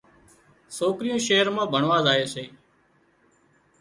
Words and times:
سوڪريون 0.77 1.19
شهر 1.27 1.47
مان 1.55 1.67
ڀڻوا 1.73 1.97
زائي 2.05 2.23
سي 2.33 2.43